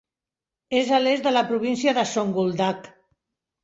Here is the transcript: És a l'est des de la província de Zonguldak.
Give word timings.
És 0.79 0.89
a 0.99 1.03
l'est 1.03 1.13
des 1.29 1.29
de 1.29 1.35
la 1.39 1.45
província 1.53 1.97
de 2.01 2.09
Zonguldak. 2.17 2.95